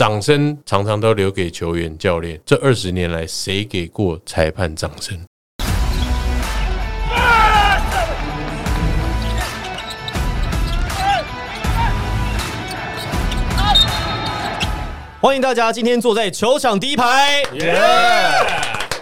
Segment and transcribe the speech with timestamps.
[0.00, 2.40] 掌声常常都留给球员、教练。
[2.46, 5.14] 这二十年来，谁给过裁判掌声？
[15.20, 17.42] 欢迎大家今天坐在球场第一排。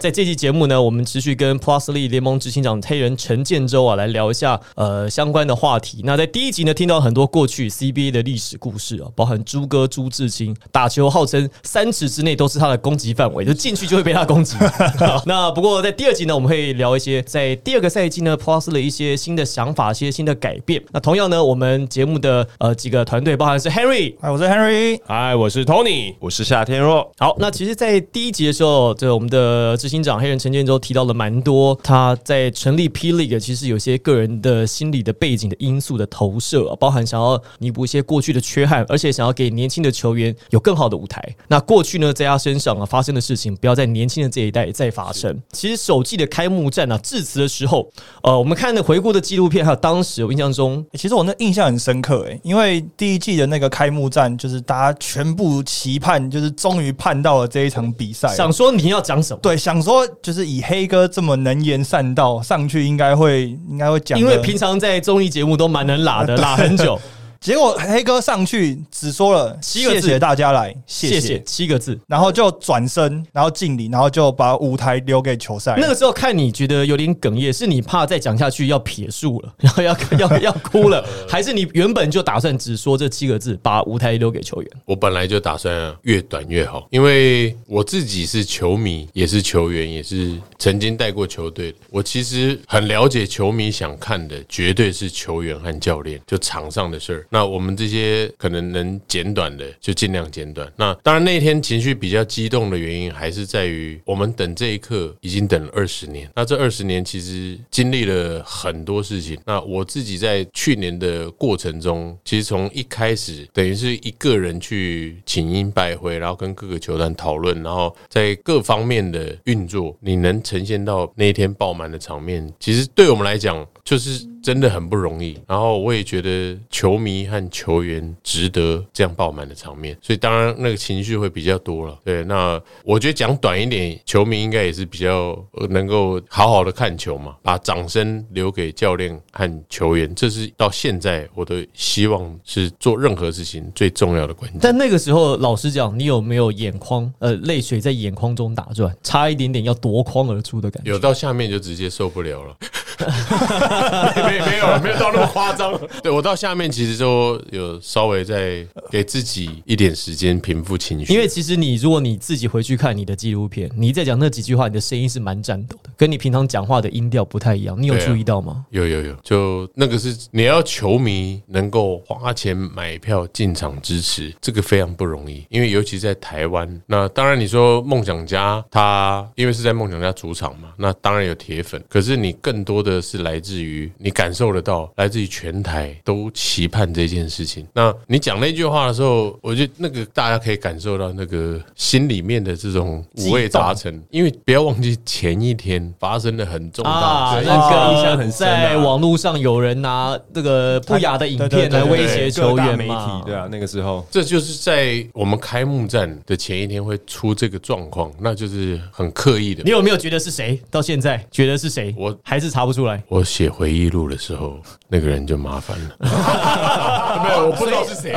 [0.01, 6.03] 在这期节目呢，我们持续跟 Plus Lee 联盟执行长黑人陈建州啊来聊一下呃相关的话题。
[6.05, 14.57] 那在第一集呢，听到很多过去 CBA 的历史故事啊，包含朱哥朱志清打球号称三尺之内都是他的攻击范围，就进去就会被他攻击。
[15.27, 20.81] 那不过在第二集呢，我们会聊一些在第二个赛季呢 Plusly 一些新的想法、一些新的改变。
[20.93, 27.11] 那同样呢，我们节目的呃几个团队，包含是 Henry，嗨，我是 Henry，嗨，我是 Tony，我是夏天若。
[27.19, 41.23] 好，那其实，在第一集的时候，这我们的执行长黑人陈建州提到了蛮多他在成立 P League 其实有些个人的心理的背景的因素的投射，包含想要弥补一些过去的缺憾，而且想要给年轻的球员有更好的舞台。
[41.49, 45.35] 那过去呢，在他身上啊发生的事情，不要在年轻的这一代再发生。
[45.53, 47.91] 其实首季的开幕战啊，致辞的时候，
[48.23, 58.29] 呃，我们看的回顾的纪录片，还有当时我印象中，其实我那印象很深刻诶，因为第一季的那个开幕战，就是大家全部期盼，就是终于盼到了这一场比赛。
[58.37, 59.41] 想说你要讲什么？
[59.41, 67.01] 对，想说就是以黑哥这么能言善道，上去应该会应该会讲，因为平常在综艺节目都蛮能拉的， 拉很久。
[67.41, 75.77] 结果黑哥上去只说了七个字：“谢谢大家来，谢谢七个字。”然后就转身，然后敬礼，然后就把舞台留给球赛。
[75.79, 84.71] 那个时候看你觉得有点哽咽，是你怕再讲下去要撇树了，然 后要要要哭了， 还是你原本就打算只说这七个字，把舞台留给球员？
[84.85, 91.79] 我本来就打算越短越好，因为我自己是球迷，也是球员，也是曾经带过球队的。
[91.91, 97.25] 我其实很了解球迷想看的，绝对是球员和教练，就场上的事儿。
[97.31, 100.71] 那我们这些可能能简短的，就尽量简短。
[100.77, 106.31] 那当然那天情绪比较激动的原因，还是在于我们等这一刻已经等了二十年。
[106.35, 109.39] 那这二十年其实经历了很多事情。
[109.45, 125.39] 那我自己在去年的过程中，其实从一开始等于是一个人去请缨拜会，然后跟各个球团讨论，然后在各方面的运作，你能呈现到那一天爆满的场面，其实对我们来讲就是真的很不容易。
[125.47, 131.99] 然后我也觉得球迷和球员值得这样爆满的场面，所以当然那个情绪会比较多了。
[132.03, 135.39] 对，那我觉得讲短一点，球迷应该也是比较
[135.69, 144.59] 能够好好的看球嘛，把掌声留给教练和球员，这是到现在我的希望是做任何事情最重要的关键。
[144.63, 150.91] 但那个时候，老实讲，你有没有眼眶呃泪水在眼眶中打转，差一点点要夺眶而出的感觉？
[150.91, 152.57] 有到下面就直接受不了了。
[154.41, 155.79] 没没有没有到那么夸张。
[156.03, 161.13] 对我到下面其实就有稍微在给自己一点时间平复情绪。
[161.13, 167.81] 因为其实你如果你自己回去看你的纪录片，你在讲那几句话，你的声音是蛮颤抖的，跟你平常讲话的音调不太一样。
[167.81, 168.65] 你有注意到吗？
[168.71, 175.45] 有有有，就那个是你要球迷能够花钱买票进场支持，这个非常不容易。
[175.49, 187.65] 因为尤其在台湾，那当然你说梦想家他因为是在梦想家主场嘛，那当然有铁粉，可是你更多的是来自于你感受得到，来自于全台都期盼这件事情。
[187.73, 194.03] 那你讲那句话的时候，我觉得那个大家可以感受到那个心里面的这种五味杂陈。
[194.11, 198.41] 因为不要忘记前一天发生了很重大，那个印象很深。
[198.41, 209.63] 在网络上有人拿这个不雅的影片来威胁球员媒体，对啊，那个时候这就是在我们开幕战的前一天会出这个状况，那就是很刻意的。
[209.63, 210.61] 你有没有觉得是谁？
[210.73, 211.95] 到现在觉得是谁？
[211.97, 213.01] 我还是查不出来。
[213.07, 214.59] 我写回忆录的时候，
[214.89, 215.97] 那个人就麻烦了。
[217.23, 218.15] 没有，我不知道是谁。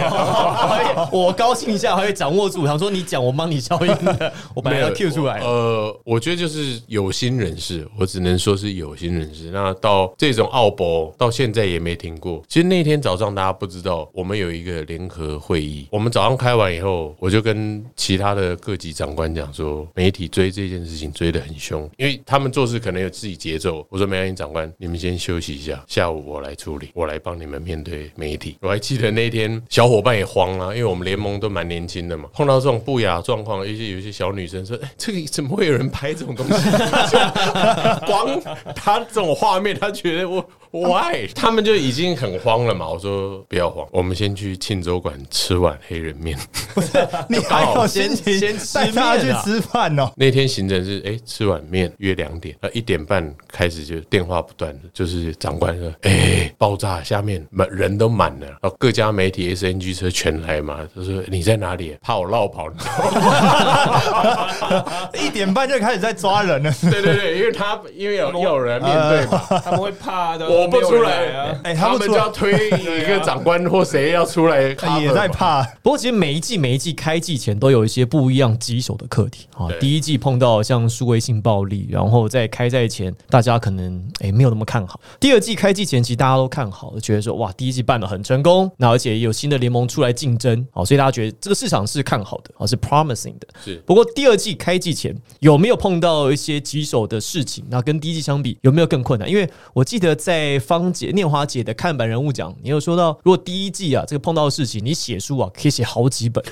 [1.12, 4.34] 我高兴一下还会掌握住，想说你讲，我帮你消音的。
[4.54, 5.40] 我本来要 Q 出来。
[5.40, 9.52] 呃，我觉得就是有心人士，我只能说是有心人士。
[9.52, 12.42] 那到这种奥博到现在也没停过。
[12.48, 15.88] 其实那天早上大家不知道，我们有一个联合会议。
[15.92, 23.86] 我们早上开完以后，我就跟其他的各级长官讲说，媒体追这件事情追得很凶，因为他们做事可能有自己节奏。
[23.90, 28.58] 我说没关系，长官，你们先休息一下，下午我来处理，我来帮你们面对媒体。
[28.62, 36.54] 我还记得那天小伙伴也慌了，因为我们联盟都蛮年轻的嘛，碰到这种不雅状况，一些有些小女生说：“哎，这个怎么会有人拍这种东西？”
[38.06, 38.42] 光
[38.76, 41.28] 他这种画面，他觉得我 Why？
[41.36, 42.88] 他们就已经很慌了嘛。
[42.88, 46.38] 我说不要慌，我们先去庆州馆吃碗黑人面。
[47.28, 50.10] 你还有心情先吃带他去吃饭哦？
[50.16, 61.98] 那天行程是哎、吃碗面约两点，呃一点半开始就电话不断的，就是长官说哎、爆炸，下面满人都满了，然后各家媒体 SNG 车全来嘛，就说你在哪里？
[62.02, 62.70] 怕我绕跑，
[65.14, 66.74] 一点半就开始在抓人了。
[66.82, 71.60] 对对对，因为他因为有 要有人面对嘛，他们会怕的，我不出来啊。
[71.64, 74.62] 哎他们就要推一个长官或谁要出来
[75.00, 79.68] 也在怕，不过其实每一季每一季开季前都有一些不一样棘手的课题啊。
[79.80, 85.00] 第一季碰到像数位性暴力，然后在开赛前大家可能哎没有那么看好。
[85.20, 93.48] 第二季开季前其实大家都看好，觉得说哇第一季办的很成功，那而且有新的联盟出来竞争，啊，所以大家觉得这个市场是看好的，啊是 promising 的。
[93.64, 97.66] 是不过第二季开季前有没有碰到一些棘手的事情？
[97.70, 99.30] 那跟第一季相比有没有更困难？
[99.30, 106.44] 因为我记得在芳姐、念华姐的看板人物奖，你有说到，如果第一季啊这个碰到的事情，你写书啊可以写好几本。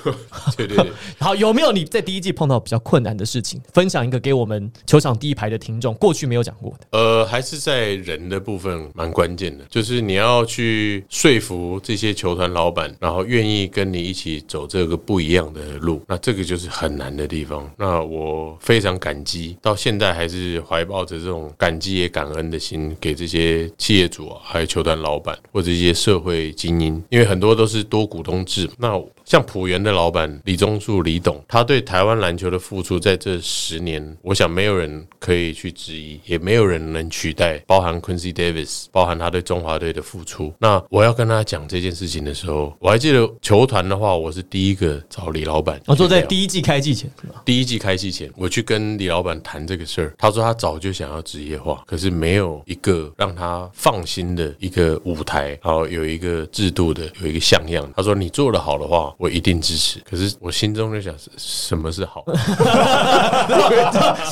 [0.57, 0.91] 对 对对。
[1.19, 3.61] 好， 有没有你在第一季碰到比较困难的事情？
[3.73, 6.97] 分享一个给我们球场第一排的听众，过去没有讲过的。
[6.97, 17.69] 呃，还是在人的部分蛮关键的，就是你要去说服这些球团老板，然后愿意跟你一起走这个不一样的路，那这个就是很难的地方。
[17.77, 28.69] 那我非常感激，到现在还是怀抱着这种感激也感恩的心，给这些企业主啊，还有球团老板或者一些社会精英，因为很多都是多股东制。
[28.77, 28.95] 那
[29.29, 40.51] 像浦原的老板李宗树、李董，他对台湾篮球的付出，在这十年，我想没有人可以去质疑，也没有人能取代，包含 Quincy Davis，包含他对中华队的付出。
[40.57, 45.79] 那我要跟他讲这件事情的时候，我还记得球团的话，我是第一个找李老板。
[45.85, 47.43] 我说在第一季开季前是吧？
[47.45, 57.87] 第一季开季前，我去跟李老板谈这个事儿，他说他早就想要职业化，可是没有一个让他放心的一个舞台，然后有一个制度的，有一个像样。
[57.95, 59.99] 他说你做的好的话，我一定支持。
[60.09, 62.23] 可是我心中就想，什么是好？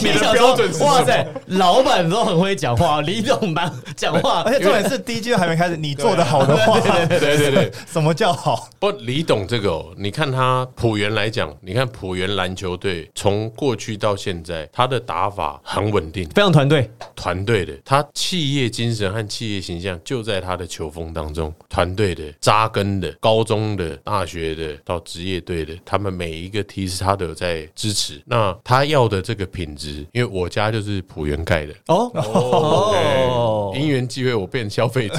[0.01, 7.69] 你的标准是什么哇塞，老板都很会讲话，李总蛮讲话，而且重点是第一季都还没开始，你做的好的话，对对对。
[7.85, 8.69] 什么叫好？
[8.79, 16.89] 不，李董这个、哦，你看他浦原来讲，你看浦原篮球队从过去到现在，他的打法很稳定，非常团队。
[17.13, 21.53] 团队的，他企业精神和企业形象就在他的球风当中。
[21.67, 28.21] 团队的、扎根的、高中的、大学的到职业队的，他们每一个提示他都有在支持。
[28.25, 31.73] 那他要的这个品质，因为我家就是浦原盖的。
[31.87, 35.15] 哦哦，因缘际会，我变消费者。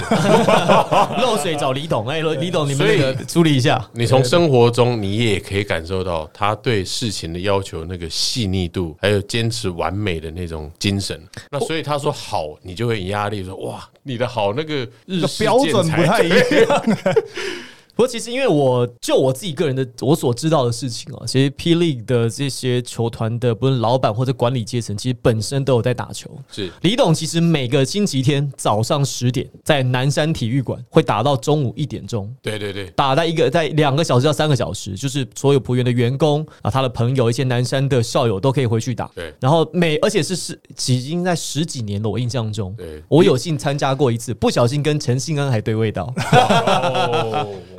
[1.20, 3.84] 漏水找李董，哎，李董，你们所以那个处理一下。
[3.93, 11.20] 你从生活中，你也可以感受到他对事情的要求那个细腻度，还有坚持完美的那种精神。
[11.50, 16.38] 那所以他说好，你就会有压力说哇，你的好那个日式标准不太一样。
[17.99, 26.31] 不过其实因为我就我自己个人的我所知道的事情啊，其实霹雳的这些球团的不论老板或者管理阶层，其实本身都有在打球。
[26.49, 26.71] 是。
[26.83, 39.11] 李董其实每个星期天早上十点在南山体育馆会打到中午一点钟，对对对，打在一个在两个小时到三个小时，就是所有浦原的员工啊，他的朋友、一些南山的校友都可以回去打。
[39.12, 39.35] 对。
[39.41, 40.56] 然后每而且是是
[40.87, 43.03] 已经在十几年了，我印象中，对。
[43.09, 46.15] 我有幸参加过一次，不小心跟陈信安还对味道。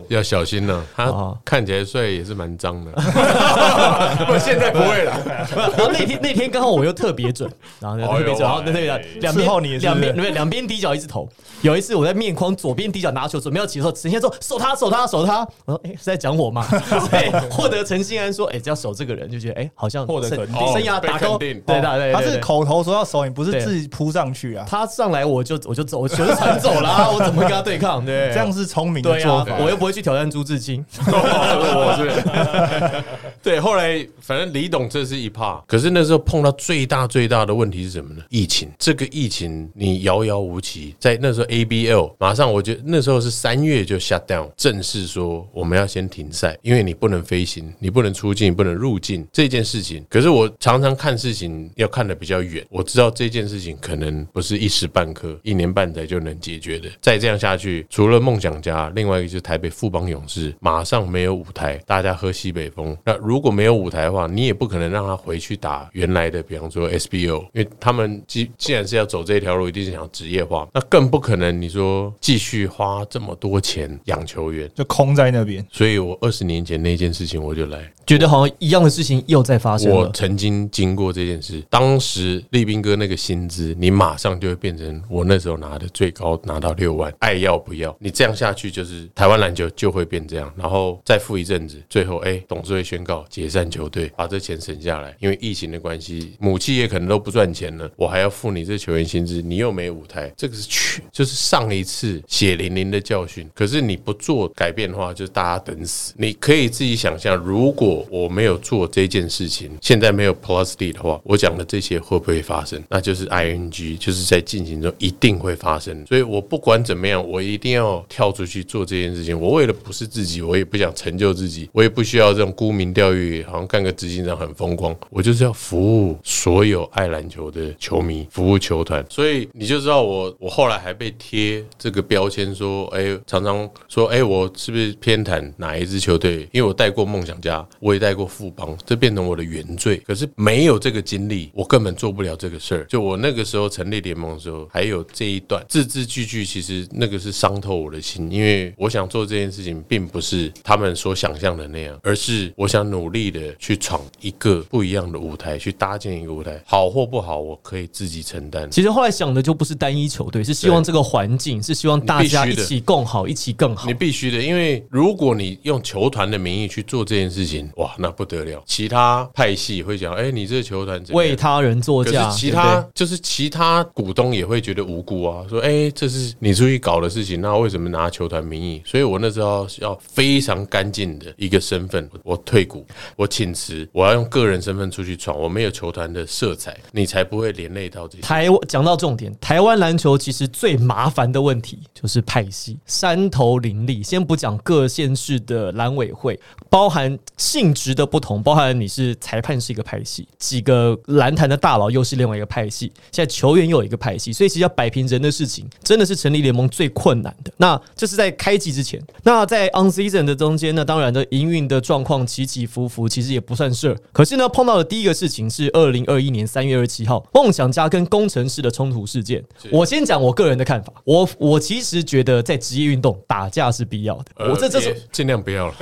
[0.10, 1.38] 要小心呢、他哦。
[1.46, 2.92] 看起来睡也是蛮脏的，
[4.26, 5.14] 不，现在不会了。
[5.56, 11.28] 然后那天那天刚好我又特别准，然后特别准，然后对对对，两事后你也是边两边对两边低脚一直投。
[11.62, 16.64] 有一次我在面框左边低脚拿球准备要起的时候，陈先说守他守他守他，我说哎是在讲我吗？
[17.10, 20.56] 所以获得陈信安说哎只要守这个人就觉得哎好像获得肯定。
[20.74, 21.64] 生涯打勾，哦被肯定。
[21.68, 22.36] 对对对，他是对。
[22.38, 24.66] 对口头说要守你，不是自己扑上去啊。
[24.70, 28.04] 他上来我就我就走，我球就传走了啊，我怎么跟他对抗？
[28.06, 30.84] 对，这样是聪明的做法。，我又不会去挑战朱志清。
[31.08, 38.24] 我是，对，后来反正李董这是一怕，可是那时候碰到最大最大的问题是什么呢？
[38.30, 50.06] 疫情，这个疫情你遥遥无期，在那时候 ABL 马上，我觉得那时候是三月就 shut down，正式说我们要先停赛，因为你不能飞行，你不能出境，不能入境这件事情。
[50.10, 56.90] 可是我常常看事情要看得比较远，我知道这件事情可能不是一时半刻、一年半载就能解决的。
[57.02, 62.96] 再这样下去，除了梦想家，另外一个就是台北富富邦勇士马上没有舞台，大家喝西北风。
[63.04, 74.68] 那如果没有舞台的话，你也不可能让他回去打原来的，比方说 SBO，因为他们既既然是要走这条路，一定是想职业化，那更不可能你说继续花这么多钱养球员。
[74.74, 75.64] 就空在那边。
[75.72, 79.92] 所以我二十年前那件事情我就来，觉得好像一样的事情又在发生。
[79.92, 87.96] 我曾经经过这件事，当时立斌哥那个薪资，你马上就会变成我那时候拿的最高拿到六万，爱要不要？
[88.00, 103.50] 你这样下去就是台湾篮球就会变这样，然后再付一阵子，最后哎，董事会宣告解散球队，把这钱省下来，因为疫情的关系，母企业可能都不赚钱了，我还要付你这球员薪资，你又没舞台，这个是去就是上一次血淋淋的教训。
[103.54, 106.14] 可是你不做改变的话，就是大家等死。
[106.18, 112.82] 你可以自己想象，如果我没有做这件事情，现在没有 Plus D 的话，我讲的这些会不会发生？
[112.90, 116.06] 那就是 ING，就是在进行中一定会发生。
[116.06, 119.40] 所以我不管怎么样，我一定要跳出去做这件事情。
[119.40, 124.96] 我为了不是自己，我也不想成就自己，我也不需要这种沽名钓誉，好像干个执行长很风光。
[125.10, 129.06] 我就是要服务所有爱篮球的球迷，服务球团。
[129.10, 136.48] 所以你就知道我，我后来还被贴这个标签，说，哎，常常说，哎，我是不是偏袒哪一支球队？
[136.52, 139.98] 因为我带过梦想家，我也带过富邦，这变成我的原罪。
[140.06, 142.86] 可是没有这个经历，我根本做不了这个事儿。
[142.86, 148.32] 就我那个时候成立联盟的时候，还有这一段字字句句，其实那个是伤透我的心。
[148.32, 158.70] 因为我想做这件事情，并不是他们所想象的那样，而是我想努力的去闯一个不一样的舞台，去搭建一个舞台，好或不好，我可以自己承担。
[158.70, 163.94] 其实后来想的就不是单一球队，是希望这个环境，是希望大家一起共好，一起更好你。
[163.94, 168.64] 必须的，因为如果你用球团的名义去做这件事情，哇，那不得了。
[168.66, 178.82] 其他派系会讲，哎，你这个球团怎为他人作可嫁，是其他就是其他股东也会觉得无辜啊，说哎、这是你出去搞的事情，那为什么拿球团名义？
[178.86, 188.22] 所以我那时候要非常干净的一个身份，我退股，我请辞，我要用个人身份出去闯，我没有球团的色彩，你才不会连累到这些。
[188.22, 194.04] 台湾讲到重点，台湾篮球其实最麻烦的问题就是派系，山头林立。
[194.04, 207.52] 先不讲各县市的篮委会，包含性质的不同，包含你是裁判是一个派系，几个篮坛的大佬又是另外一个派系，现在球员又有一个派系，所以其实要摆平人的事情，真的是成立联盟最困难的。
[207.58, 213.98] 那这是在开季之前，那在 on season 的中间呢，当然的营运的状况起起伏伏，其实也不算事儿。
[214.12, 219.44] 可是呢，碰到的第一个事情是二零二一年三月二十七号，梦想家跟工程师的冲突事件。
[219.72, 224.26] 我先讲我个人的看法，我我其实觉得在职业运动打架是必要的。
[224.38, 225.76] 呃我这这是尽量不要了，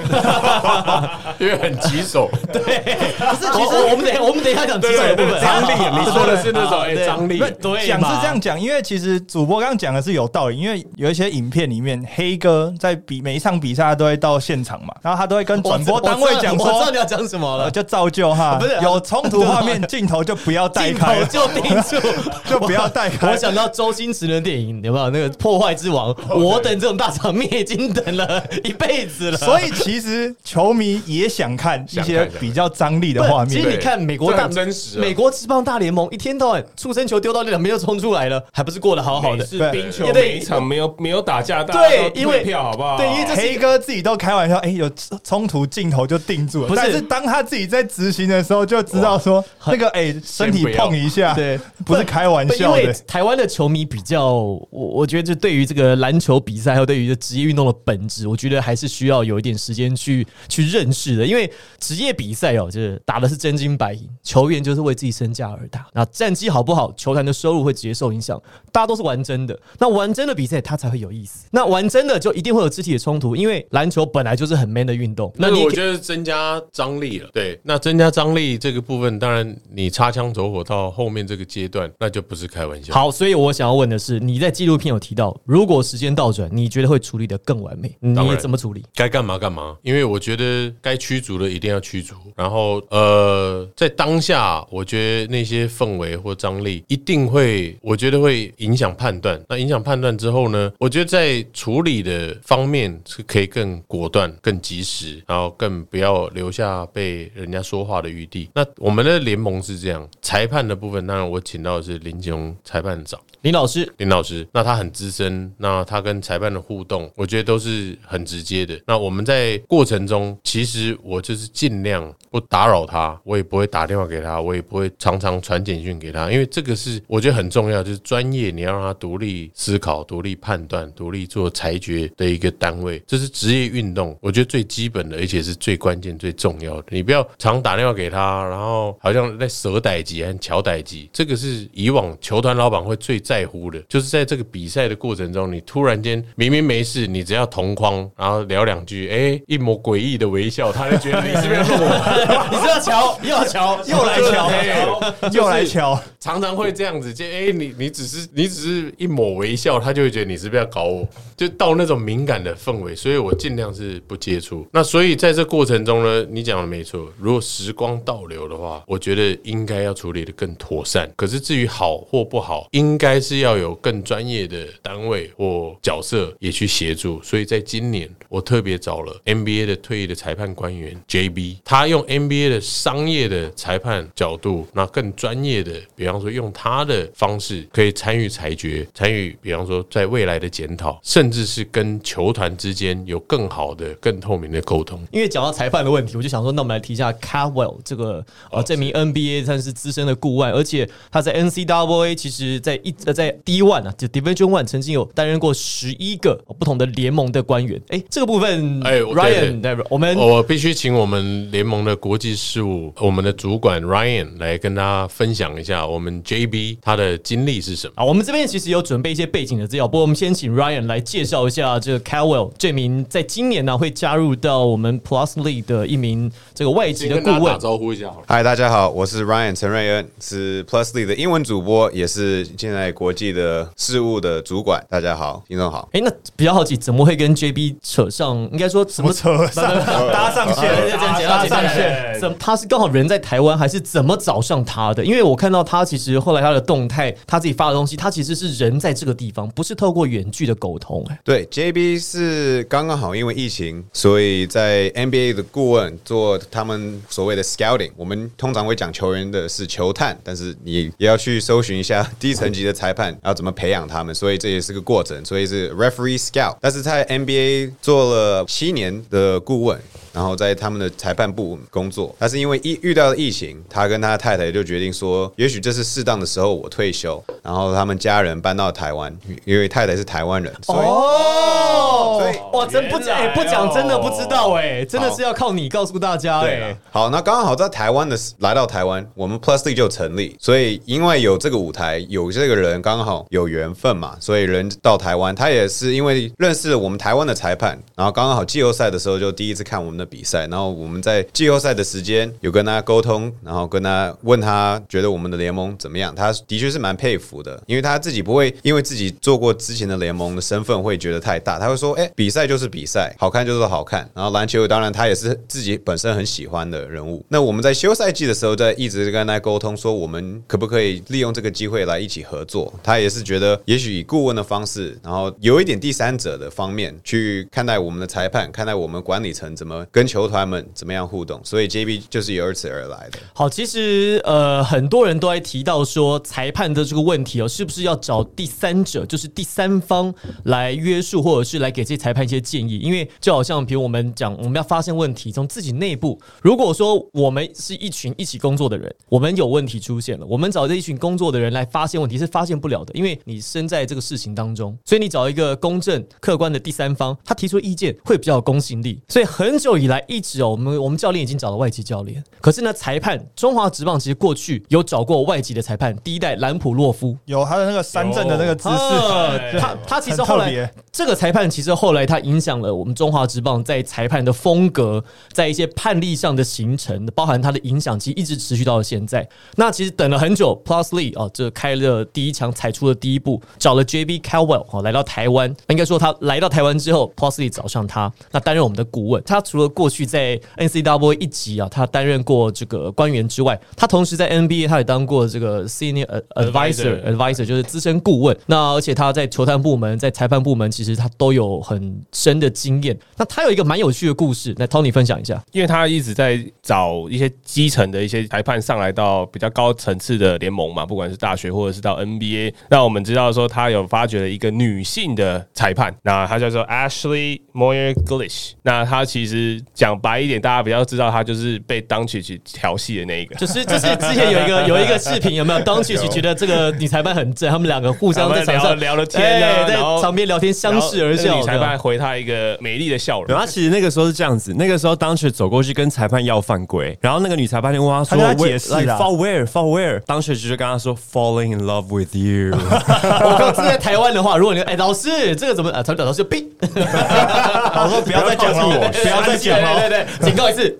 [1.39, 2.29] 因为很棘手。
[2.51, 7.39] 对不是，其实我们等我们等一下讲棘手的部分，张力，你说的是那种哎张力。
[7.61, 16.97] 对讲是这样讲，因为其实主播刚刚讲的是有道理，因为有一些影片里面，黑哥在比每一场比赛他都会到现场嘛，然后他都会跟转播单位讲说我知道你。
[16.97, 21.95] 要讲什么呃，了，就照旧哈不是，有冲突画面镜头就不要带镜开，就定住。
[22.49, 23.31] 就不要带开。
[23.31, 26.11] 我想到周星驰的电影，有没有那个《破坏之王》？
[26.35, 29.37] 我等这种大场面已经等了 一辈子了。
[29.37, 33.69] 所以其实球迷也想看一些比较张力的画面其实。
[33.69, 39.45] 你看美国大真实啊美国职棒大联盟一天到晚出生球丢到那两边就冲出来了，还不是过得好好的？
[39.45, 42.97] 是冰球对每一场没有没有打架，对因为票好不好？
[42.97, 44.89] 对因为这黑哥自己都开玩笑，哎、有
[45.23, 46.66] 冲突镜头就定住了。
[46.67, 52.93] 不是但是当他自己在执行的时候，就知道说那个哎、身体碰一下，对，不是开玩不因为笑的。
[53.07, 61.25] 台湾的球迷比较，我我觉得这对于这个篮球比赛，还有对于这职业运动的本质，我觉得还是需要有一点时间去去认识的。
[61.25, 65.87] 因为职业比赛哦，就是打的是真金白银，球员就是为自己身价而打。
[65.93, 68.41] 那战绩好不好，球团的收入会直接受影响。
[68.71, 71.47] 大家都是玩真的，那玩真的比赛它才会有意思。
[71.51, 75.31] 那玩真的就一定会有肢体的冲突，因为篮球本来就是很 man 的运动。
[75.37, 77.29] 那你那个我觉得是增加张力了。
[77.33, 87.95] 对，那增加张力这个部分，当然你擦枪走火到后面这个阶段，那就不是开玩笑。，好，所以我想要问的是，你在纪录片有提到，如果时间倒转，你觉得会处理的更完美？
[87.99, 88.83] 你当然怎么处理？
[88.95, 92.15] 该干嘛干嘛，因为我觉得该驱逐的一定要驱逐。
[92.35, 99.41] 然后呃，在当下，我觉得那些氛围或张力一定会，我觉得会影响判断。
[99.49, 108.49] 那影响判断之后呢，我觉得在处理的方面是可以更果断、更及时，然后更不要留留下被人家说话的余地。
[108.53, 113.19] 那我们的联盟是这样，裁判的部分，当然我请到的是林雄裁判长。
[113.41, 118.79] 林老师，林老师，那他很资深，那他跟裁判的互动，我觉得都是很直接的。
[118.85, 133.01] 那我们在过程中，其实我就是尽量不打扰他，我也不会打电话给他，我也不会常常传简讯给他，因为这个是我觉得很重要，就是专业，你要让他独立思考、独立判断、独立做裁决的一个单位。
[133.05, 136.87] 这是职业运动，我觉得最基本的，而且是最关键、最重要的。
[136.89, 152.47] 你不要常打电话给他，然后好像在舍歹级和乔歹级，这个是以往球团老板会最在乎的，就是在这个比赛的过程中，你突然间明明没事，你只要同框，然后聊两句，哎，一抹诡异的微笑，他就觉得你是不是要我？
[152.49, 161.05] 你是要瞧，又要瞧，又来瞧又来瞧，常常会这样子，就哎、你你只是你只是一抹微笑，他就会觉得你是不是要搞我，
[161.35, 164.65] 就到那种敏感的氛围，所以我尽量是不接触。
[164.71, 171.11] 那所以在这过程中呢，你讲的没错，如果时光倒流的话，我觉得应该要处理的更妥善。
[171.17, 177.21] 可是至于好或不好，应该是要有更专业的单位或角色也去协助。
[177.21, 195.05] 所以在今年，我特别找了 NBA 的退役的裁判官员 JB，他用 NBA 的商业的裁判角度，那更专业的，比方说用他的方式可以参与裁决，参与比方说在未来的检讨，甚至是跟球团之间有更好的、更透明的沟通。
[195.11, 207.81] 因为讲到裁判的问题，我就想说，那我们来提一下 Caldwell 这个呃这名 NBA 算是资深的顾问，而且他在 NCAA 其实在一呃在 D One 啊，就 Division One 曾经有担任过十一个不同的联盟的官员。
[207.87, 217.93] 哎，这个部分，哎 Ryan，对我们我必须请我们联盟的国际事务，我们的主管 Ryan 来跟大家分享一下我们 JB 他的经历是什么。
[217.95, 227.45] 啊，我们这边其实有准备一些背景的资料，不过我们先请 Ryan 来介绍一下这个 Caldwell 这名在今年呢会加入到我们 Plus League 的一名这个外籍的顾问。
[227.45, 228.25] 打招呼一下好了。
[228.27, 234.83] 嗨，大家好，我是 Ryan 陈瑞恩，是 Plusley 的英文主播，也是现在国际的事务的主管。
[234.89, 235.87] 大家好，听众好。
[235.93, 238.35] 哎，那比较好奇，怎么会跟 JB 扯上？
[238.51, 239.63] 应该说怎么扯上
[240.11, 242.17] 搭上线搭上线？
[242.19, 245.05] 怎么他是刚好人在台湾，还是怎么找上他的？
[245.05, 251.05] 因为我看到他其实后来他的动态，他自己发的东西，他其实是人在这个地方，不是透过远距的沟通。
[251.09, 257.91] 哎，对，JB 是刚刚好，因为疫情，所以在 NBA 的顾问做他们所谓的 scouting。
[257.95, 265.23] 我们通常会讲球员的是球探，但是你也要去搜寻一下 低层级的裁判要怎么培养他们，所以这也是个过程。
[265.25, 269.77] 所以是 referee scout，但是在 NBA 做了七年的顾问。
[270.17, 277.23] 然后在他们的裁判部工作，但是因为疫遇到了疫情，他跟他太太就决定说，也许这是适当的时候我退休。
[277.43, 286.47] 然后他们家人搬到台湾，因为太太是台湾人，所以哦所以哇，真不讲，哎，不讲真的不知道，哎，真的是要靠你告诉大家，哎。
[286.47, 317.23] 对，，好，那刚好在台湾的来到台湾，我们 Plus League 就成立，所以因为有这个舞台，有这个人刚好有缘分嘛，所以人到台湾，他也是因为认识了我们台湾的裁判，然后刚刚好季后赛的时候就第一次看我们的比赛，然后我们在季后赛的时间有跟他沟通，然后跟他问他觉得我们的联盟怎么样，他的确是蛮佩服的，因为他自己不会因为自己做过之前的联盟的身份会觉得太大，他会说，哎、比赛就是比赛，好看就是好看，然后篮球当然他也是自己本身很喜欢的人物。
[317.29, 322.73] 那我们在休赛季的时候，在一直跟他沟通说，我们可不可以利用这个机会来一起合作？
[322.83, 331.41] 他也是觉得，也许以顾问的方式，然后有一点第三者的方面去看待我们的裁判，看待我们管理层怎么跟球团们怎么样互动。
[331.43, 333.17] 所以 JB 就是由此而来的。
[333.33, 342.77] 好，其实呃，很多人都在提到说，裁判的这个问题哦，是不是要找第三者，就是第三方来约束，或者是来给这些裁判一些建议？
[342.77, 359.01] 因为就好像比如我们讲，我们要发现问题，从自己内部，如果说我们是一群一起工作的人，我们有问题出现了，我们找这一群工作的人来发现问题是发现不了的，因为你身在这个事情当中，所以你找一个公正、客观的第三方，他提出意见会比较有公信力。
[359.07, 367.17] 所以很久以来一直哦，我们我们教练已经找了外籍教练，可是呢，裁判中华职棒其实过去有找过外籍的裁判，第一代兰普洛夫。
[367.25, 379.27] 有他的那个三振的那个姿啊势，他他其实后来这个裁判其实后来他影响了我们中华职棒在裁判的风格，在一些判例上的形成，包含他的影响，其实一直持续到了现在。
[379.55, 385.53] 那其实等了很久，Plus Lee 哦，这开了第一枪，踩出了第一步，找了 JB Caldwell 哦来到台湾。
[385.69, 389.21] 应该说他来到台湾之后，Plus Lee 找上他，那担任我们的顾问。
[389.23, 398.37] 他除了过去在 NCWA 一级啊，他担任过这个官员之外，他同时在 NBA 他也当过这个 Senior Advisor Advisor 就是资深顾问。
[398.45, 402.97] 那而且他在球探部门、在裁判部门，其实他都有很深的经验。
[403.15, 405.43] 那他有一个蛮有趣的故事，来 Tony 分享一下。
[405.51, 412.53] 因为他一直在找一些基层的一些裁判上来到比较高层次的联盟嘛，不管是大学或者是到 NBA。
[412.69, 418.51] 那我们知道说他有发掘了一个女性的裁判，那她叫做 Ashley Moyer Glish。
[418.63, 423.35] 那她其实实讲白一点，大家比较知道他就是被当曲去调戏的那一个。
[423.35, 425.59] 就是就是之前有一个 有一个视频有没有？
[425.61, 431.35] 当曲曲觉得这个女裁判很正，他们两个互相在场 聊上聊了天啊，哎在场边聊天相视而笑。
[431.35, 433.39] 女裁判回他一个美丽的笑容然。
[433.39, 442.55] 后其实那个时候是这样子，那个时候当时走过去跟裁判要犯规，然后那个女裁判就问他说解释 where fall where”，当时就跟他说 “falling in love with you”。
[442.57, 445.81] 我刚这在台湾的话，如果你哎老师这个怎么啊？
[445.83, 450.77] 他们老师就呸，我说不要再讲了，不要再对对对，警告一次。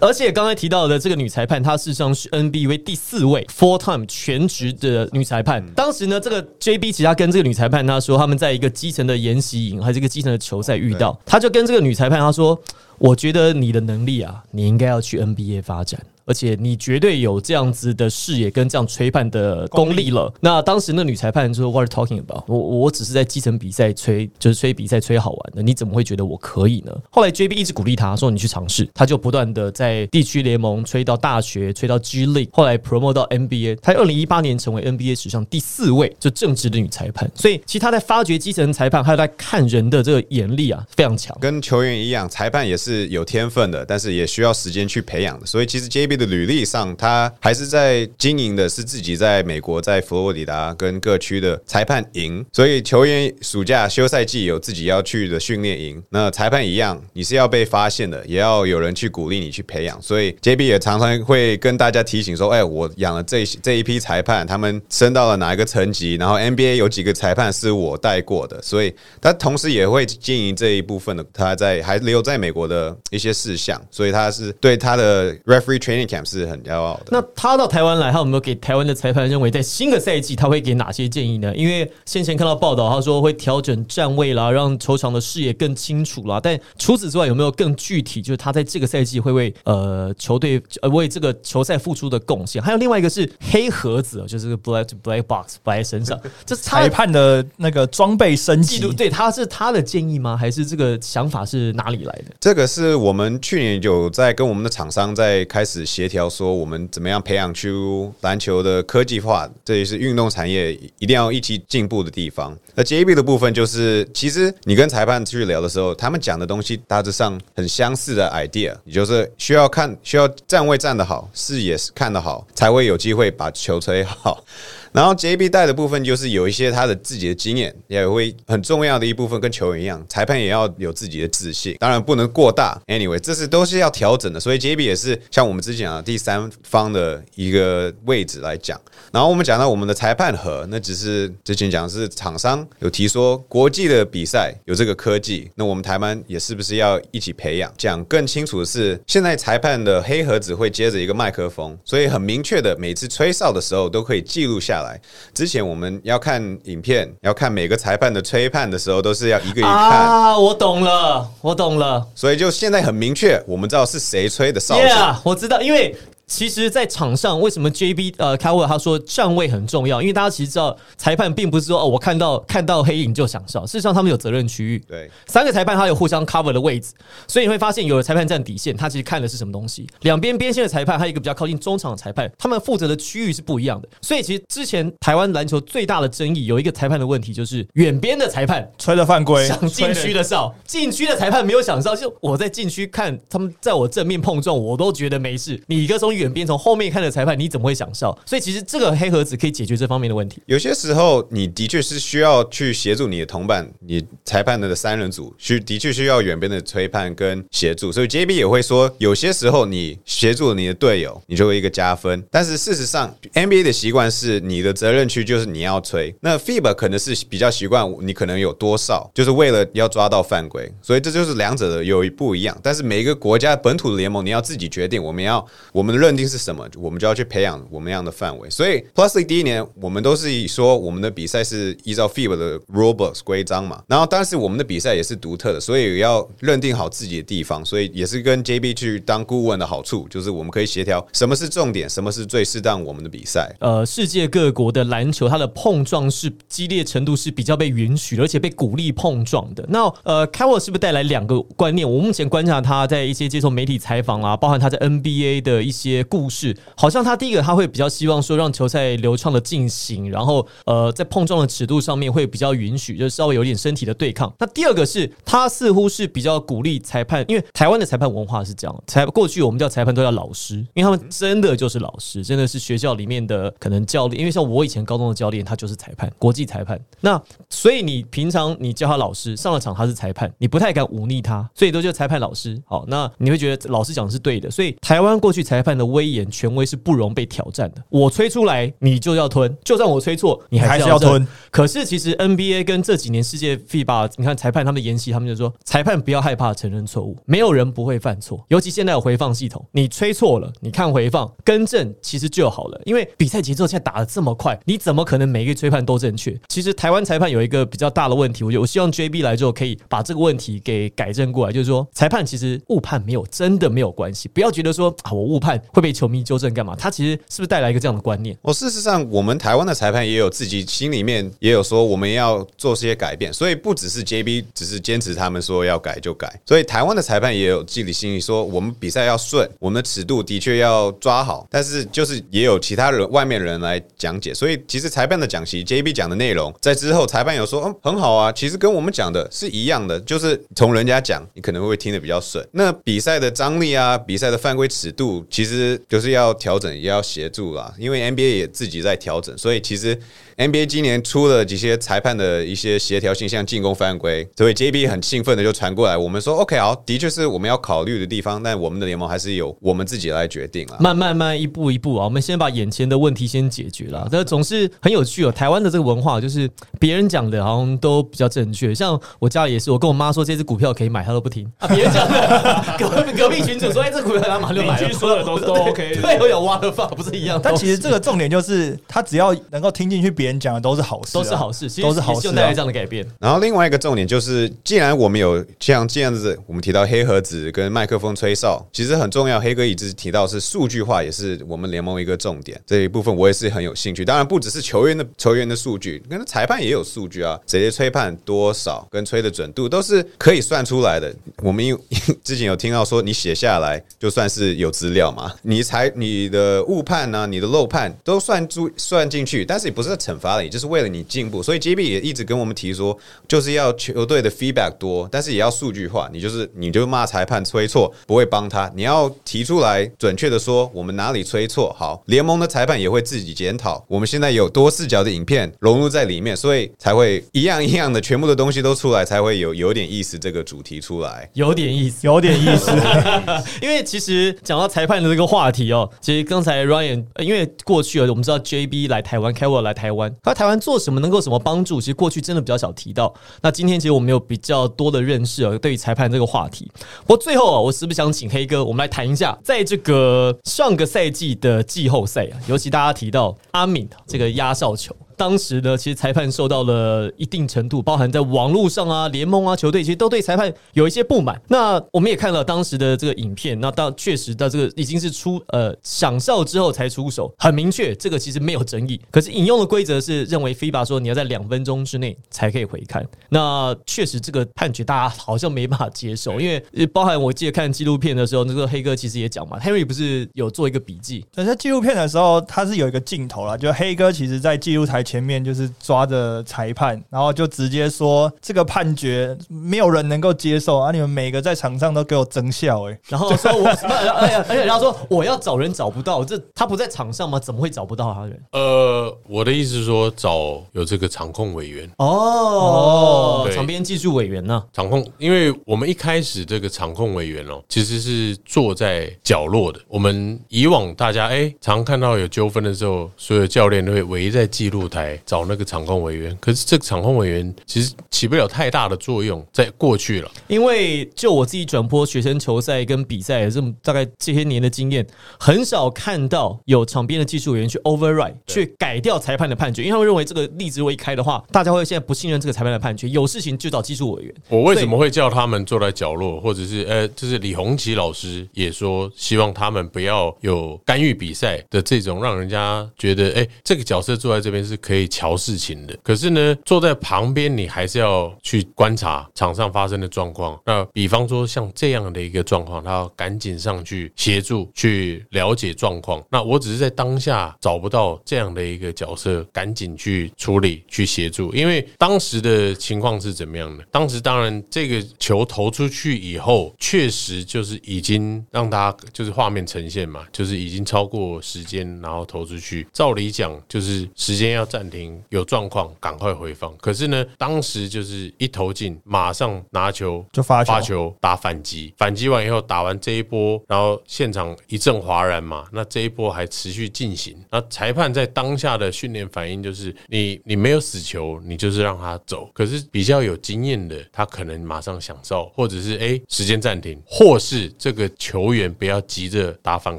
[0.00, 5.64] 而且刚才提到的这个女裁判，她事实上是 NBA 第四位 full time 全职的女裁判。
[5.74, 12.60] 当时呢，这个 JB 其实他跟这个女裁判他说，他们在一个基层的研习营还是一个基层的球赛遇到，他就跟这个女裁判他说
[12.98, 20.32] ：“我觉得你的能力啊，你应该要去 NBA 发展。”而且你绝对有这样子的视野跟这样吹判的功力了。
[20.40, 22.44] 那当时那女裁判说：“What are you talking about？
[22.46, 33.78] 我我只是在基层比赛吹，就是吹比赛吹好玩的，你怎么会觉得我可以呢？”后来 JB 一直鼓励他说：“你去尝试。”他就不断的在地区联盟吹到大学，吹到 G League，后来 promote 到 NBA。
[33.80, 37.30] 他二零一八年成为 NBA 史上第四位就正直的女裁判。
[37.34, 41.36] 所以其实他在发掘基层裁判，还有在看人的这个眼力啊，非常强。
[41.40, 45.46] 跟球员一样，裁判也是有天分的，但是也需要时间去培养的。
[45.46, 52.44] 所以其实 JB 的履历上，他还是在经营的是自己在美国、在佛罗里达跟各区的裁判营。
[52.52, 60.00] 所以球员暑假休赛季有自己要去的训练营，那裁判一样，你是要被发现的，也要有人去鼓励你去培养。
[60.02, 66.16] 所以 JB 也常常会跟大家提醒说：“哎，我养了这这一批裁判，他们升到了哪一个层级？
[66.16, 77.08] 然后 NBA 有几个裁判是我带过的，所以他同时也会经营这一部分的他在还留在美国的一些事项，所以他是对他的 referee training camp 是很骄傲的。
[77.10, 81.54] 那他到台湾来，他有没有给台湾的裁判认为在新的赛季他会给哪些建议呢？
[81.54, 86.40] 因为先前看到报道，他说会调整站位啦，让球场的视野更清楚啦。
[86.42, 88.22] 但除此之外，有没有更具体？
[88.22, 92.62] 就是他在这个赛季会为呃球队呃为这个球赛付出的贡献？
[92.62, 100.36] 还有另外一个是黑盒子，就是 black black box 摆在身上，这裁判的那个装备升级，，对，他是他的建议吗？
[100.36, 102.34] 还是这个想法是哪里来的？
[102.40, 112.56] 这个是我们去年有在跟我们的厂商在开始协调，说我们怎么样培养出篮球的科技化，这也是运动产业一定要一起进步的地方。
[112.76, 124.44] 那 JB 的部分就是，其实你跟裁判去聊的时候，他们讲的东西大致上很相似的 idea，也就是需要看需要站位站得好，视野看得好，才会有机会把球吹好。
[124.92, 132.80] 然后 JB 带的部分就是有一些他的自己的经验，也会很重要的一部分，跟球员一样，裁判也要有自己的自信，当然不能过大。
[132.86, 138.80] Anyway，这是都是要调整的，所以 JB 也是像我们之前讲的第三方的一个位置来讲。
[139.12, 147.72] 然后我们讲到我们的裁判盒，那只是之前讲是厂商有提说国际的比赛有这个科技，那我们台湾也是不是要一起培养？
[147.78, 155.00] 讲更清楚的是，现在裁判的黑盒子会接着一个麦克风，所以很明确的，每次吹哨的时候都可以记录下来。
[155.34, 162.06] 之前我们要看影片，要看每个裁判的吹判的时候，都是要一个一个看，啊，我懂了，我懂了。
[162.14, 164.80] 所以就现在很明确，我们知道是谁吹的哨子。
[164.80, 165.96] Yeah，我知道，因为
[166.28, 170.00] 其实，在场上为什么 JB 呃开沃他说站位很重要？
[170.02, 174.78] 因为大家其实知道，裁判并不是说哦，我看到看到黑影就想笑，事实上他们有责任区域。
[174.86, 176.92] 对，三个裁判他有互相 cover 的位置，
[177.26, 183.88] 所以你会发现有的裁判站底线，他其实看的是什么东西；两边边线的裁判，还有一个比较靠近中场的裁判，他们负责的区域是不一样的。
[184.02, 195.58] 所以其实之前台湾篮球最大的争议有一个裁判的问题，就是远边的裁判吹了犯规，想禁区的哨，禁区的裁判没有想哨，就我在禁区看他们在我正面碰撞，我都觉得没事。
[195.66, 198.16] 你一个从远边从后面看的裁判，你怎么会想笑？
[198.26, 200.42] 所以其实这个黑盒子可以解决这方面的问题。
[200.46, 212.22] 有些时候你的确是需要去协助你的同伴，你裁判的三人组需的确需要远边的吹判跟协助，所以 JB 也会说，有些时候你协助你的队友，你就会一个加分。
[212.30, 222.58] 但是事实上，NBA 的习惯是你的责任区就是你要吹，那 FIBA 可能是比较习惯你可能有多少，就是为了要抓到犯规，所以这就是两者的有一不一样。
[222.62, 228.48] 但是每一个国家本土的联盟，你要自己决定我们要我们的认定是什么，我们就要去培养我们样的范围。
[228.48, 243.54] 所以 Plus League 第一年，我们都是以说我们的比赛是依照 FIBA 的 rulebooks 规章嘛，然后但是我们的比赛也是独特的，所以要认定好自己的地方，所以也是跟 JB 去当顾问的好处，就是我们可以协调什么是重点，什么是最适当我们的比赛。
[243.60, 249.62] 呃，世界各国的篮球，它的碰撞是激烈程度是比较被允许，而且被鼓励碰撞的。
[249.68, 251.86] 那呃 c a r o l 是不是带来两个观念？
[251.86, 264.32] 我目前观察他在一些接受媒体采访啊，包含他在 NBA 的一些故事，好像他第一个他会比较希望说让球赛流畅的进行，然后呃在碰撞的尺度上面会比较允许，就稍微有点身体的对抗。
[264.38, 276.78] 那第二个是他似乎是比较鼓励裁判，因为台湾的裁判文化是这样，裁过去我们叫裁判都叫老师，因为他们真的就是老师，真的是学校里面的可能教练，因为像我以前高中的教练他就是裁判，国际裁判。
[277.00, 282.60] 那所以你平常你叫他老师，上了场他是裁判，你不太敢忤逆他，所以都叫裁判老师。
[282.66, 287.82] 好，那你会觉得老师讲的是对的，所以台湾过去裁判的威严权威是不容被挑战的。
[287.88, 291.26] 我吹出来你就要吞，就算我吹错，你还是要吞。
[291.50, 302.80] 可是其实 NBA 跟这几年世界 FIBA，你看裁判他们研习，他们就说裁判不要害怕承认错误，没有人不会犯错，尤其现在有回放系统，你吹错了，你看回放更正，其实就好了。
[302.84, 306.38] 因为比赛节奏现在打得这么快，你怎么可能每一个吹判都正确？
[306.48, 316.74] 其实台湾裁判有一个比较大的问题，我觉得我希望 JB 来之后可以把这个问题给改正过来，就是说裁判其实误判没有真的没有关系，不要觉得说啊我误判会被球迷纠正干嘛？
[316.76, 318.36] 他其实是不是带来一个这样的观念？
[318.42, 342.46] 哦事实上，我们台湾的裁判也有自己心里面也有说我们要做些改变，所以不只是 JB 只是坚持他们说要改就改，所以台湾的裁判也有自己心里说我们比赛要顺，我们的尺度的确要抓好，但是就是也有其他人外面人来讲解，所以其实裁判的讲席 JB 讲的内容，在之后裁判有说嗯很好啊，其实跟我们讲的是一样的，就是从人家讲，你可能会听得比较顺。
[342.52, 345.57] 那比赛的张力啊，比赛的犯规尺度，其实
[345.88, 347.72] 就是要调整，也要协助啦。
[347.78, 349.98] 因为 NBA 也自己在调整，所以其实
[350.36, 360.76] NBA 今年出了几些裁判的一些协调性，像进攻犯规，所以 JB 很兴奋的就传过来，我们说 OK 好，的确是我们要考虑的地方，但我们的联盟还是有我们自己来决定啦。
[360.80, 364.06] 慢慢慢一步一步啊，我们先把眼前的问题先解决了。
[364.10, 365.32] 这总是很有趣哦。
[365.32, 371.66] 台湾的这个文化就是别人讲的好像都比较正确，像我家里也是，我跟我妈说这只股票可以买，她都不听啊。
[371.68, 382.58] 别人讲的， 隔壁隔壁群主说哎，这股票他马上就买了，邻居说的都都 OK 对，我有挖的放不是一样，但其实这个重点就是，他只要能够听进去别人讲的都是好事啊，都是好事，都是好事啊也希望带来这。
[382.58, 383.06] 样的改变。
[383.18, 389.40] 然后另外一个重点就是，既然我们有像这样子，我们提到黑盒子跟麦克风吹哨，其实很重要。
[389.40, 392.60] 黑哥一直提到是数据化，也是我们联盟一个重点。
[392.66, 394.04] 这一部分我也是很有兴趣。
[394.04, 401.14] 当然不只是球员的球员的数据，跟裁判也有数据啊，谁吹判多少跟吹的准度都是可以算出来的。
[401.42, 401.80] 我们有
[402.24, 411.42] 之前有听到说，你写下来就算是有资料嘛，你裁你的误判呢、你的漏判都算注算进去，但是也不是在惩罚你，就是为了你进步。
[411.42, 412.96] 所以 JB 也一直跟我们提说，
[413.26, 416.08] 就是要球队的 feedback 多，但是也要数据化。
[416.12, 421.74] 你就是你就骂裁判吹错，不会帮他，你要提出来准确的说我们哪里吹错。
[421.78, 423.84] 好，联盟的裁判也会自己检讨。
[423.88, 431.28] 我们现在有多视角的影片融入在里面，所以才会一样一样的全部的东西都出来，才会有有点意思这个主题出来。
[431.34, 432.70] 有点意思，有点意思，
[433.62, 441.78] 因为其实讲到裁判的这个话题哦，其实刚才 Ryan，因为过去啊，我们知道 JB 来台湾 k e v i 来台湾，他台湾做什么能够什么帮助？
[441.80, 443.14] 其实过去真的比较少提到。
[443.42, 446.70] 那今天其实我们有比较多的认识啊，对于裁判这个话题。
[447.06, 454.96] 我最后啊，我是不是想请黑哥，我们来谈一下，在这个上个赛季的季后赛啊，尤其大家提到阿敏这个压哨球。
[455.18, 461.38] 当时呢，其实裁判受到了一定程度，包含在网络上啊、联盟啊、球队，其实都对裁判有一些不满。
[461.48, 469.00] 那我们也看了当时的这个影片，那到确实的这个已经是出呃响哨之后才出手，很明确，这个其实没有争议。
[469.10, 473.04] 可是引用的规则是认为 FIBA 说你要在两分钟之内才可以回看。
[473.28, 490.92] 那确实这个判决大家好像没办法接受，因为包含我记得看纪录片的时候，那个黑哥其实也讲嘛，Henry 不是有做一个笔记，但是纪录片的时候，他是有一个镜头啦，就黑哥其实在记录台前面就是抓着裁判，然后就直接说这个判决没有人能够接受啊！
[490.92, 497.40] 你们每个在场上都给我争笑哎、然后说我什么，哎呀而且他说我要找人找不到，这他不在场上吗？
[497.40, 498.38] 怎么会找不到他人？
[498.52, 504.62] 呃，我的意思是说，找有这个场控委员，哦场边技术委员呢？
[504.74, 509.80] 场控，因为我们一开始这个场控委员哦，其实是坐在角落的。
[509.88, 516.36] 我们以往大家哎，常看到有纠纷的时候，所有教练都会围在记录台找那个场控委员。
[516.40, 520.30] 可是这个场控委员其实起不了太大的作用，在过去了。
[520.46, 525.06] 因为就我自己转播学生球赛跟比赛的这么大概这些年的经验，
[525.38, 534.34] 很少看到有场边的技术委员去 override 去改掉裁判的判决，因为他们认为这个例子如果一开的话，大家会现在不信任这个裁判的判决，有事情就找技术委员。
[534.48, 545.94] 我为什么会叫他们坐在角落，或者是呃，就是李红旗老师也说，希望他们不要有干预比赛的这种让人家觉得，哎、这个角色坐在这边是可以瞧事情的。
[546.02, 550.58] 可是呢，坐在旁边你还是要去观察场上发生的状况。
[550.64, 556.24] 那比方说像这样的一个状况，他要赶紧上去协助去了解状况。
[556.30, 561.52] 那我只是在当下找不到这样的一个角色，赶紧去处理去协助。
[561.52, 563.84] 因为当时的情况是怎么样的？
[563.90, 572.86] 当时当然这个球投出去以后，确实就是已经让大家就是画面呈现嘛，就是已经超过时间，然后投出去。
[572.92, 576.72] 照理讲就是时间要暂停，有状况赶快回放。
[576.76, 585.66] 可是呢，当时就是一投进，马上拿球就发球发球打反击，反击完以后打完这一波，然后现场一阵哗然嘛。
[585.72, 592.48] 那这一波还持续进行，那裁判在当下的训练反应就是，你你没有死球，你就是让他走。
[592.54, 599.98] 可是比较有经验的，他可能马上享受，或者是哎时间暂停，或是这个球员不要急着打反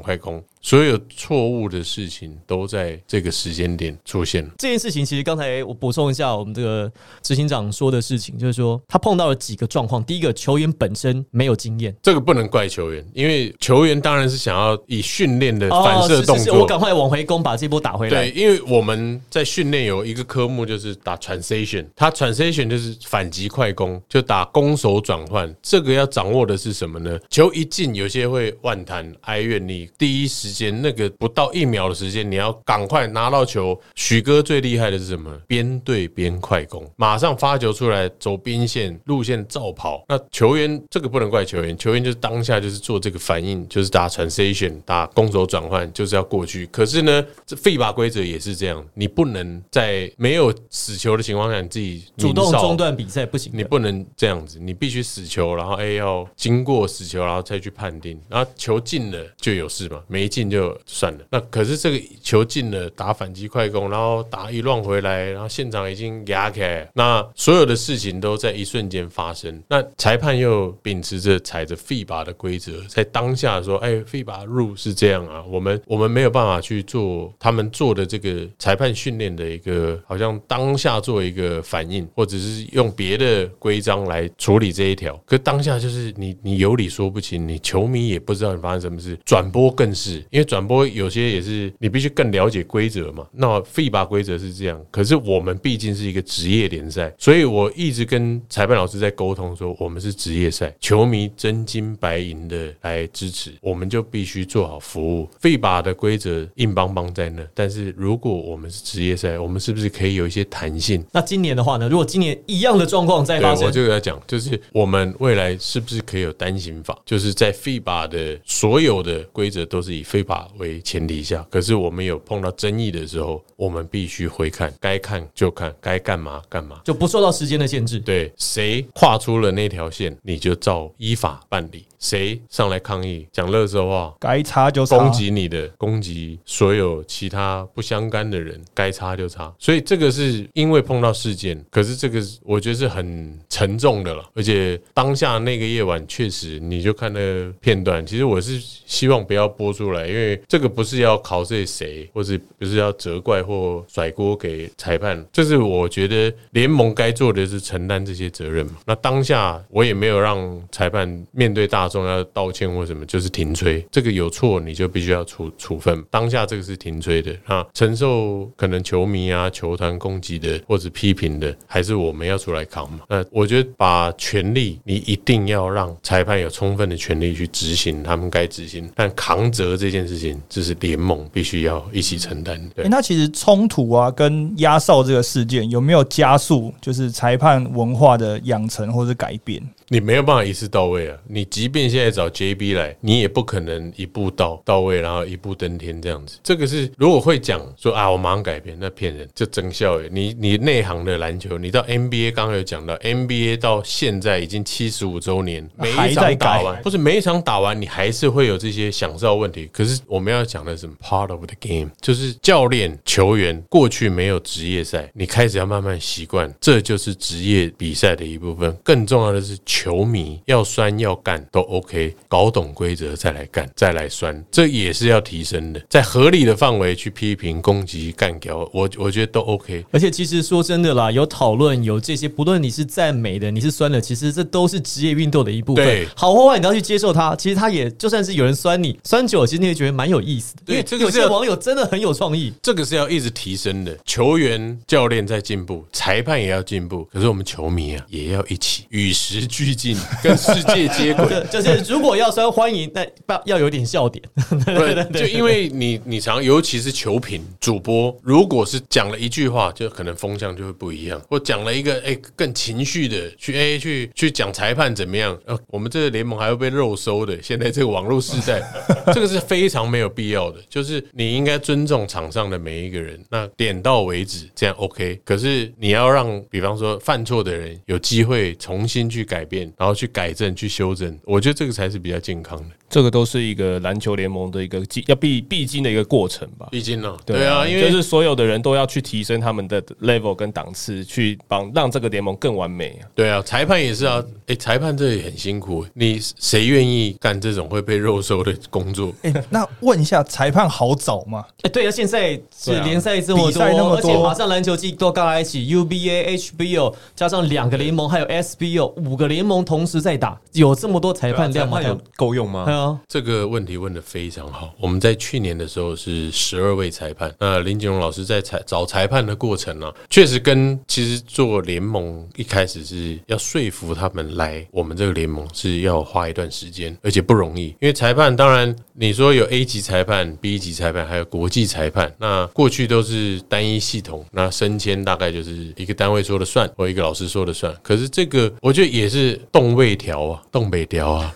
[0.00, 0.42] 快攻。
[0.60, 4.50] 所有错误的事情都在这个时间点出现了。
[4.58, 6.90] 这件事情其实刚才我补充一下，我们这个
[7.22, 10.04] 执行长说的事情，就是说他碰到了几个状况。
[10.04, 16.58] 第一个，球员本身没有经验，这个不能怪球员，因为球员当然是想要以训练的反射是是是，动作。
[16.60, 18.28] 我赶快往回攻，把这波打回来。
[18.28, 25.54] 对，因为我们在训练有一个科目就是打 transition，它 transition 就是反击快攻，就打攻守转换。
[25.62, 27.18] 这个要掌握的是什么呢？
[27.30, 33.78] 球一进，有些会万弹哀怨，你第一时间那个不到一秒的时间，你要赶快拿到球。
[33.94, 35.30] 许哥最厉害的是什么？
[35.46, 40.04] 边对边快攻，马上发球出来，走边线路线照跑。
[40.08, 46.66] 那球员这个不能怪球员，球员就是当下就是做这个反应，就是打 transition，打攻守转换，就是要过去。
[46.66, 61.18] 可是呢，这 FIBA 规则也是这样，你不能在没有死球的情况下，你自己主动中断比赛不行，你不能这样子，你必须死球，然后哎要经过死球，然后再去判定，然后球进了就有事嘛，没进进就算了。
[61.30, 69.62] 那可是这个球进了，打反击快攻，然后打一乱回来，然后现场已经压开，那所有的事情都在一瞬间发生。
[69.68, 85.20] 那裁判又秉持着踩着 FIBA 的规则，在当下说，哎，FIBA rule 是这样啊，我们我们没有办法去做他们做的这个裁判训练的一个，好像当下做一个反应，或者是用别的规章来处理这一条。
[85.26, 93.26] 可当下就是你你有理说不清，你球迷也不知道你发生什么事，转播更是，因为转播有些也是你必须更了解规则嘛。
[93.32, 105.28] 那 FIBA 规则是这样，可是我们毕竟是一个职业联赛，所以我一直跟裁判老师在沟通说，我们是职业赛，球迷真金白银的来支持，我们就必须做好服务。
[105.42, 111.04] FIBA 的规则硬邦邦在那，但是如果我们是职业赛，我们是不是可以有一些弹性？
[111.12, 111.88] 那今年的话呢？
[111.88, 116.96] 如果今年一样的状况再对，发生我，就要讲，就是我们未来是不是可以有单行法？
[117.04, 126.80] 就是在 FIBA 的所有的规则都是以 FIBA 为前提下，可是我们有碰到争议的时候，我们必须回看，该看就看，该干嘛干嘛。
[126.84, 127.98] 就不受到时间的限制。
[127.98, 131.84] 对，谁跨出了那条线，你就照依法办理。
[131.98, 134.96] 谁上来抗议讲乐色话，该擦就擦。
[134.96, 139.52] 攻击你的，攻击所有其他不相干的人，该插就插。
[139.58, 144.24] 所以这个是因为碰到事件，可是这个我觉得是很沉重的了。
[144.34, 158.72] 而且当下那个夜晚，确实你就看那个片段，其实我是希望不要播出来，因为这个不是要考这谁，或者不是要责怪或甩锅给裁判，这是我觉得联盟该做的是承担这些责任嘛。
[158.86, 163.84] 那当下我也没有让裁判面对大众要道歉或什么，就是停吹。
[163.90, 166.04] 这个有错你就必须要处处分。
[166.10, 173.00] 当下这个是停吹的啊，承受可能球迷啊、球团攻击的或者批评的，还是我们要出来扛嘛。
[173.08, 182.74] 那我觉得把权力，你一定要让裁判有充分的权利去执行他们该执行，但扛责这件件事情，这是联盟必须要一起承担的。
[182.76, 189.62] 对那其实冲突啊，跟压哨这个事件有没有加速，就是裁判文化的养成或者改变？
[189.92, 191.18] 你没有办法一次到位啊！
[191.26, 196.38] 你即便现在找 JB 来，你也不可能一步到到位，然后一步登天这样子。
[196.44, 200.08] 这个是如果会讲说啊，我马上改变，那骗人，就真笑耶！
[200.12, 209.68] 你你内行的篮球，你到 NBA 刚刚有讲到，NBA 到现在已经七十五周年，每一还在改场打完，不是每一场打完，你还是会有这些享受问题。
[209.72, 218.72] 可是我们要讲的是 part of the game，就是教练、球员过去没有职业赛，你开始要慢慢习惯，这就是职业比赛的一部分。
[218.84, 229.84] 更重要的是球迷要酸要干都 OK，搞懂规则再来干再来酸，这也是要提升的，在合理的范围去批评、攻击、干掉，我我觉得都 OK。
[229.90, 236.06] 而且其实说真的啦，有讨论有这些，不论你是赞美的，你是酸的，其实这都是职业运动的一部分对。
[236.16, 237.34] 好或坏你都要去接受它。
[237.36, 240.62] 其实它也就算是有人酸你，酸久了，其实你也觉得蛮有意思的。
[240.66, 242.52] 对因为有些这个是网友真的很有创意。
[242.62, 251.26] 这个是要一直提升的，球员、教练在进步，裁判也要进步，可是我们球迷啊，也要一起与时俱进，跟世界接轨。
[251.50, 254.22] 就就是如果要说欢迎，那要要有点笑点。
[254.64, 261.20] 对，就因为你你常尤其是球评主播，如果是讲了一句话，就可能风向就会不一样。
[261.28, 265.36] 或讲了一个哎、更情绪的去哎、去去讲裁判怎么样？
[265.46, 267.40] 呃，我们这个联盟还会被肉收的。
[267.42, 268.62] 现在这个网络时代，
[269.12, 270.58] 这个是非常没有必要的。
[270.68, 275.20] 就是你应该尊重场上的每一个人，那点到为止，这样 OK。
[275.24, 282.74] 可是你要让，比方说犯错的人有机会重新去改变，然后去改正、去修正，我觉得这个才是比较健康的。
[282.90, 286.66] 这个都是一个篮球联盟的一个必要必必经的一个过程吧。
[286.72, 293.08] 毕竟呢，对啊，因为就是所有的人都要去提升他们的 level 跟档次，去帮让这个联盟更完美啊。
[293.14, 299.14] 对啊，裁判也是啊，哎、裁判这也很辛苦，你谁愿意干这种会被肉收的工作？
[299.22, 301.44] 哎、那问一下，裁判好找吗？
[301.62, 311.80] 哎，对啊，现在是联赛这么比赛那多，么多而且马上篮球季都刚在一起，UBA、HBO 加上两个联盟，还有 SBO 五个联盟同时在打，有这么多裁判量吗？
[312.16, 312.79] 够用吗对？
[312.80, 314.72] 啊，这个问题问的非常好。
[314.80, 327.66] 我们在去年的时候是十二位裁判，那林景荣老师在裁找裁判的过程呢、确实跟其实做联盟一开始是要说服他们来我们这个联盟是要花一段时间，而且不容易。
[327.80, 337.74] 因为裁判当然你说有 A 级裁判、B 级裁判，还有国际裁判，那过去都是单一系统，那升迁大概就是一个单位说了算，或一个老师说了算。
[337.82, 341.34] 可是这个我觉得也是动位调啊，动北调啊，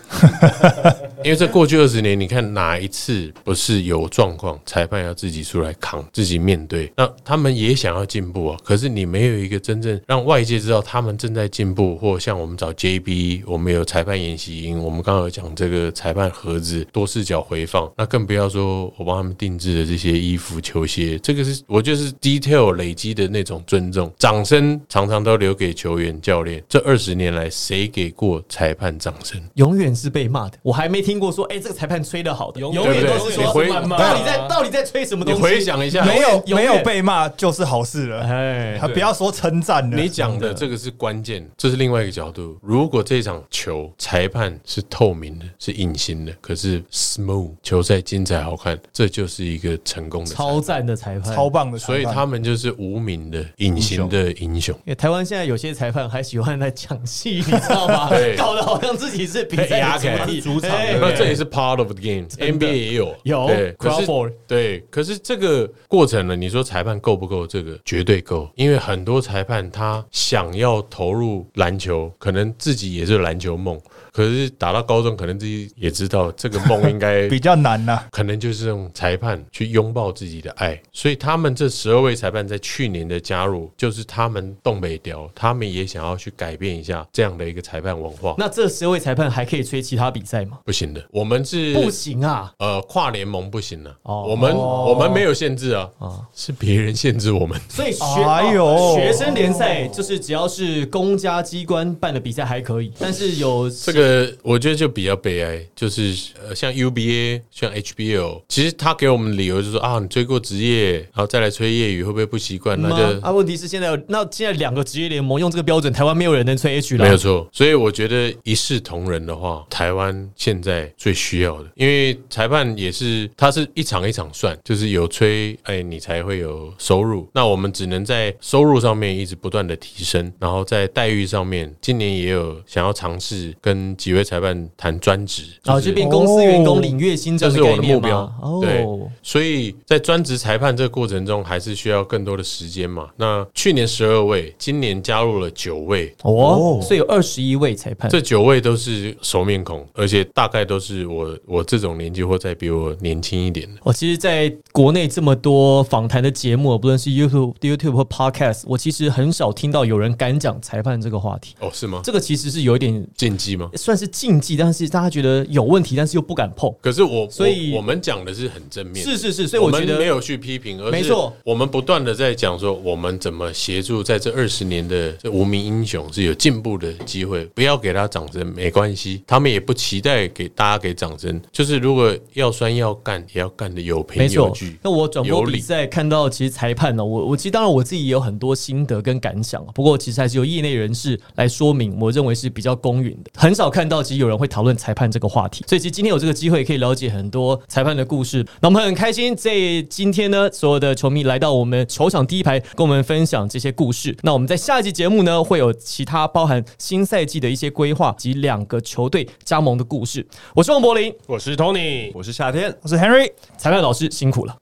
[1.23, 6.91] 因为在过去二十年，你看哪一次不是有状况，裁判要自己出来扛，自己面对？
[6.95, 26.63] 那他们也想要进步啊，可是你没有一个真正让外界知道他们正在进步，或像我们找 JB，我们有裁判演习营，我们刚刚有讲这个裁判盒子多视角回放，那更不要说我帮他们定制的这些衣服、球鞋，这个是我就是 detail 累积的那种尊重，掌声常常都留给球员、教练。
[26.69, 29.41] 这二十年来，谁给过裁判掌声？
[29.55, 30.57] 永远是被骂的。
[30.61, 35.43] 我还没听过说，哎，这个裁判吹的好的，永永远对都是到底在到底在吹什么你东西？
[35.43, 38.21] 回想一下，没有没有被骂就是好事了。
[38.21, 42.57] 哎，他不要说称赞了，你讲的这个是关键，这是另外一个角度。
[42.61, 54.75] 如果这场球裁判是透明的，是隐形的，可是 smooth 球赛精彩好看，这就是一个成功的超赞的裁判，超棒的裁判，所以他们就是无名的隐形的英雄。
[54.85, 58.09] 因为台湾现在有些裁判还喜欢在抢戏，你知道吗？
[58.37, 60.69] 搞得好像自己是比赛的主体，主场
[61.15, 67.45] 这也是 part of the game，NBA 也有有对，可是 Crawford 对，可是这个过程呢，你说裁判够不够？
[67.47, 73.79] 这个绝对够，因为很多裁判他想要投入篮球，可能自己也是篮球梦，
[74.11, 88.35] 可是打到高中，可能自己也知道这个梦应该 比较难呐、可能就是用裁判去拥抱自己的爱，所以他们这十二位裁判在去年的加入，就是他们东北调，他们也想要去改变一下这样的一个裁判文化。
[88.37, 90.59] 那这十位裁判还可以吹其他比赛吗？
[90.65, 92.51] 不行的，我们是不行啊！
[92.59, 95.89] 呃跨联盟不行了、哦我们我们没有限制啊，
[96.35, 97.59] 是别人限制我们。
[97.69, 106.15] 所以学、哎呦哦学生联赛就是只要是公家机关办的比赛还可以，但是有这个我觉得就比较悲哀，就是
[106.47, 112.79] 呃，像 UBA、像 HBL，其实他给我们的理由就是说啊，你追过职业，然后再来吹业余，会不会不习惯？
[112.81, 127.29] 那就啊，问题是现在有那现在两个职业联盟用这个标准，台湾没有人能吹 H 了，没有错，所以我觉得一视同仁的话，台湾现在最需要的，因为裁判也是，他是一场一场算，就是有吹，哎，你才会有收入。
[127.33, 138.19] 那我们只能在收入上面一直不断的提升，然后在待遇上面，今年也有想要尝试跟几位裁判谈专职，就是然后就变公司员工领月薪这这是我的目标。
[138.41, 138.85] 哦，对，
[139.21, 143.09] 所以在专职裁判这个过程中，还是需要更多的时间嘛。
[143.17, 148.09] 那去年十二位，今年加入了九位，哦，所以有二十一位裁判。
[148.09, 153.79] 这九位都是熟面孔，而且大概都是我我这种年纪或再比我年轻一点的。
[153.83, 161.55] 我其实在国内这么多访谈的节目，不论是 YouTube、YouTube 或 Podcast，我其实很少听到有人敢讲裁判这个话题。
[161.59, 162.01] 哦，是吗？
[162.03, 163.69] 这个其实是有一点禁忌吗？
[163.75, 166.73] 算是禁忌，但是大家觉得有问题，但是又不敢碰。
[166.81, 193.31] 可是我，所以我我们讲的是很正面，是是是，所以我我觉得们没有去批评，没错我们不断的在讲说，我们怎么协助在这二十年的这无名英雄是有进步的机会，不要给他掌声没关系，他们也不期待给大家给掌声，就是如果要酸要干，也要干的有凭没错有据。，那我转播比赛看到，其实裁判呢，我我其实当然我自己也有很多心得跟感想，不过其实还是由业内人士来说明，我认为是比较公允的。
[193.35, 198.45] 很少看到其实有人会讨论裁判这个话题，所以其实今天有这个机会可以了解很多裁判的故事。
[198.61, 199.51] 那我们很开心，在
[199.89, 204.15] 今天呢，所有的球迷来到我们球场第一排，跟我们分享这些故事。
[204.23, 210.25] 那我们在下一集节目呢，会有其他包含新赛季的一些规划及两个球队加盟的故事。
[210.55, 212.73] 我是王柏林，我是 Tony，我是夏天。
[212.81, 213.29] 我是 Henry。
[213.57, 214.53] 裁判老师辛苦了。